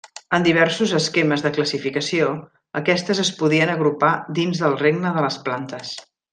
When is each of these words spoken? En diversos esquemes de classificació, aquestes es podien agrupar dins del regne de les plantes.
En 0.35 0.45
diversos 0.45 0.93
esquemes 0.99 1.43
de 1.47 1.51
classificació, 1.57 2.31
aquestes 2.81 3.23
es 3.27 3.31
podien 3.43 3.75
agrupar 3.77 4.11
dins 4.41 4.65
del 4.67 4.81
regne 4.85 5.17
de 5.19 5.27
les 5.29 5.43
plantes. 5.49 5.97